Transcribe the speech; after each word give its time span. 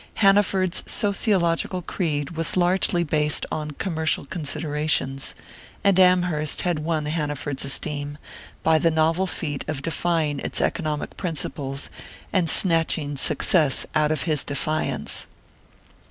Hanaford's 0.15 0.81
sociological 0.87 1.83
creed 1.83 2.31
was 2.31 2.57
largely 2.57 3.03
based 3.03 3.45
on 3.51 3.69
commercial 3.69 4.25
considerations, 4.25 5.35
and 5.83 5.99
Amherst 5.99 6.61
had 6.61 6.79
won 6.79 7.05
Hanaford's 7.05 7.65
esteem 7.65 8.17
by 8.63 8.79
the 8.79 8.89
novel 8.89 9.27
feat 9.27 9.63
of 9.67 9.83
defying 9.83 10.39
its 10.39 10.59
economic 10.59 11.17
principles 11.17 11.91
and 12.33 12.49
snatching 12.49 13.15
success 13.15 13.85
out 13.93 14.11
of 14.11 14.23
his 14.23 14.43
defiance. 14.43 15.27